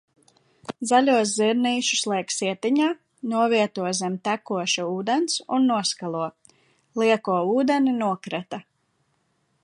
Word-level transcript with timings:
Zaļos 0.91 1.31
zirnīšus 1.39 1.99
liek 2.11 2.31
sietiņā, 2.35 2.87
novieto 3.33 3.85
zem 3.99 4.15
tekoša 4.29 4.85
ūdens 4.93 5.35
un 5.57 5.69
noskalo, 5.73 6.23
lieko 7.03 7.37
ūdeni 7.57 7.95
nokrata. 7.99 8.61